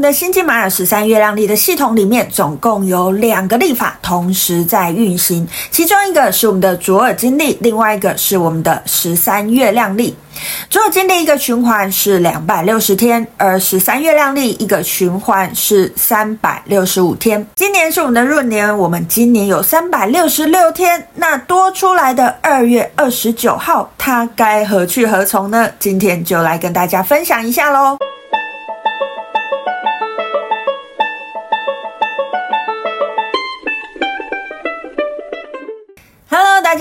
[0.00, 10.16] 们的星际玛雅十三月亮历的系统里面，总共有两个历法同时在运行，其中一个是我们的卓尔金历，另外一个是我们的十三月亮历。
[10.70, 17.46] 卓尔金历一个循环是两百六十天，而十三月亮历一个循环是三百六十五天。
[17.56, 25.68] 今年是我们的闰年，我们今年有三百六十六天，那多出来的二月二十九号，它该何去何从呢？
[25.78, 27.98] 今天就来跟大家分享一下喽。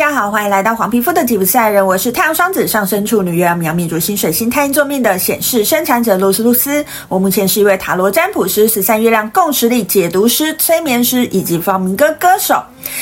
[0.10, 6.84] 大家好，欢迎来到黄皮肤的吉普赛人，我是太阳双子上升处女月亮苗命主星水星太阴坐命的显示生产者露丝露丝。
[7.08, 12.60] 我目前是一位塔罗占卜师、十三月亮共识力解读师、催眠师以及放民歌歌手。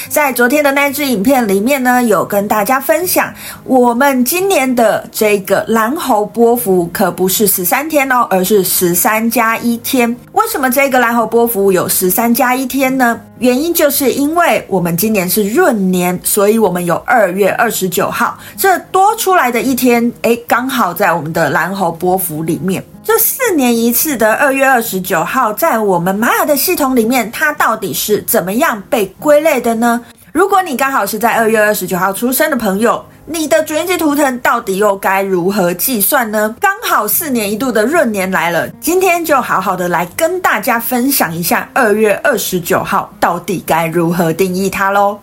[0.10, 3.34] 在昨天的那支影片里面呢，有跟大家分享，
[3.64, 10.14] 我们今年的这个蓝猴波幅可不是十三天哦，而是十三加一天。
[10.34, 13.18] 为什么这个蓝猴波幅有十三加一天呢？
[13.40, 22.84] 原因就是因为我们今年是闰年，所以我们有二月二十九号这多出来的一天，诶，刚好在我们的蓝猴波符里面。
[23.04, 30.04] 这四年一次的二月二十九号，在我们玛雅的系统里面，它到底是怎么样被归类的呢？
[30.32, 36.56] 如果你刚好是在二月二十九号出生的朋友，你的主印记图腾到底又该如何计算呢？
[36.62, 45.20] 刚好四年一度的闰年来了，今天就好好的来跟大家分享一下二月二十九号到底该如何定义它喽。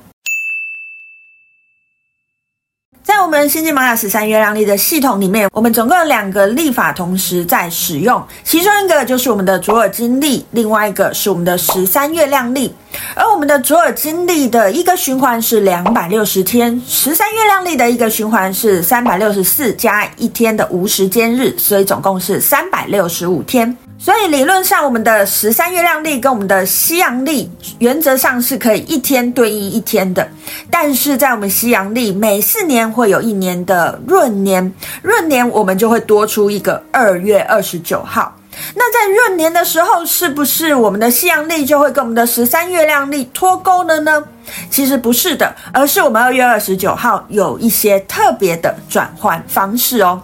[3.02, 12.74] 在我们星际玛雅十三月亮历的系统里面，我们总共有两个历法同时在使用，其中一个就是我们的卓尔金历，另外一个是我们的十三月亮历。
[13.14, 23.74] 而我们的卓尔金历的一个循环是两百六十天，十三月亮历的一个循环是三百六十四加一天的无时间日，所以总共是三百六十五天。
[24.04, 30.28] 所以理论上，我们的十三月亮历跟我们的西洋历原则上是可以一天对应一天的。
[30.70, 34.70] 但是在我们西洋历，每四年会有一年的闰年，
[35.04, 38.36] 闰年我们就会多出一个二月二十九号。
[38.74, 44.22] 那在闰年的时候，是不是我们的西洋历就会跟我们的十三月亮历脱钩了呢？
[44.68, 50.20] 其实不是的，而是我们二月二十九号有一些特别的转换方式哦。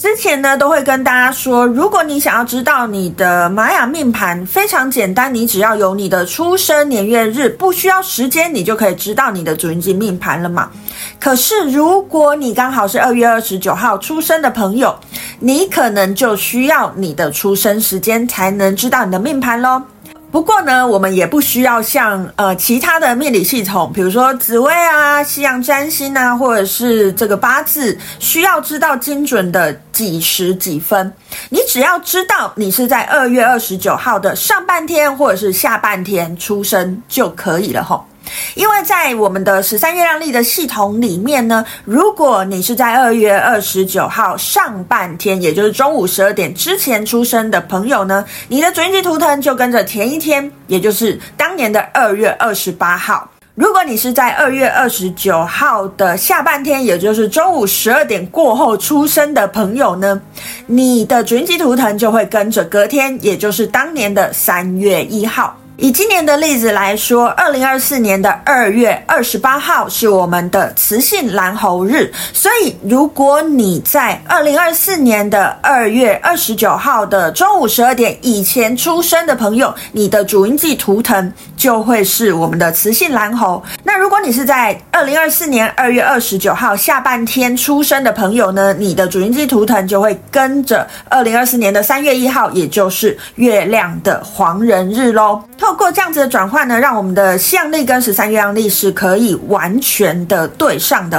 [0.00, 10.70] 之前呢，都会跟大家说，如果你想要知道你的玛雅命盘，非常简单，你只要有你的出生年月日，不需要时间，你就可以知道你的主印记命盘了嘛。
[11.18, 14.96] 可是如果你刚好是二月二十九号出生的朋友，
[15.40, 19.82] 你可能就需要你的出生时间才能知道你的命盘喽。
[20.30, 31.12] 不过呢，我们也不需要像呃其他的命理系统，比如说紫薇啊、西洋占星啊，或者是这个八字，需要知道精准的几时几分。
[31.48, 38.06] 你只要知道你是在二月二十九号的上半天或者是下半天出生就可以了吼。
[38.54, 53.28] 因为在我们的十三月亮历的系统里面呢，如果你是在二月二十九号上半天，也就是中午十二点之前出生的朋友呢，你的主印记图腾就跟着前一天，也就是当年的二月二十八号。
[53.54, 60.20] 如果你是在二月二十九号的下半天，也就是中午十二点过后出生的朋友呢，
[60.66, 65.56] 你的主印记图腾就会跟着隔天，也就是当年的三月一号。
[65.80, 83.62] 以今年的例子来说，二零二四年的二月二十八号是我们的雌性蓝猴日，所以如果你在二零二四年的二月二十九号的中午十二点以前出生的朋友，你的主音记图腾就会是我们的雌性蓝猴。
[83.88, 95.42] 那如果你是在二零二四年二月二十九号下半天出生的朋友呢，你的主星机图腾就会跟着二零二四年的三月一号，也就是月亮的黄人日喽。
[95.56, 101.18] 透过这样子的转换呢，让我们的西洋历跟十三月亮历是可以完全的对上的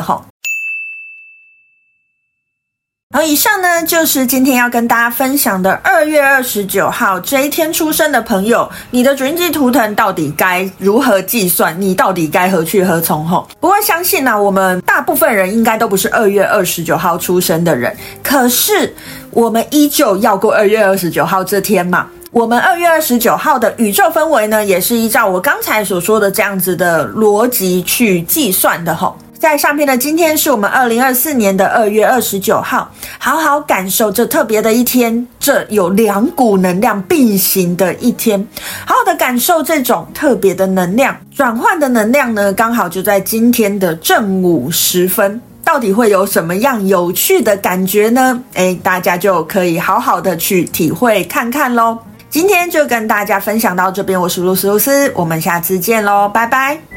[3.12, 11.75] 好，以上呢就是今天要跟大家分享的二月二十九号这一天出生的朋友，你的主印记图腾到底该如何计算？
[11.81, 13.25] 你到底该何去何从？
[13.28, 18.94] 吼，不过相信呢、我们大部分人应该都不是二月二十九号出生的人，可是
[19.31, 22.06] 我们依旧要过二月二十九号这天嘛。
[22.30, 29.18] 我们二月二十九号的宇宙氛围呢，也是依照我刚才所说的这样子的逻辑去计算的吼。
[29.39, 38.45] 在上篇的今天是我们二零二四年的二月二十九号，好好感受这特别的一天，这有两股能量并行的一天，
[38.86, 45.42] 好好的感受这种特别的能量转换的能量呢，刚好就在今天的正午时分。
[45.63, 48.44] 到底会有什么样有趣的感觉呢？
[48.56, 51.97] 诶，大家就可以好好的去体会看看喽。
[52.30, 56.88] 今天就跟大家分享到这边，我是露丝露丝，我们下次见喽，拜拜。